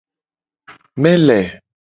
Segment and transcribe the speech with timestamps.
[1.03, 1.39] Mele.